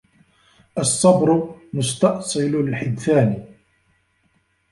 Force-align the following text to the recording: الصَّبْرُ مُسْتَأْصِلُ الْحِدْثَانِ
الصَّبْرُ 0.77 1.55
مُسْتَأْصِلُ 1.73 2.55
الْحِدْثَانِ 2.55 3.45